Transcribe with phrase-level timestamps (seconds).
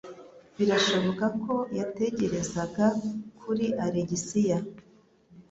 [0.57, 2.85] Birashoboka ko yatekerezaga
[3.39, 4.57] kuri Alegisiya,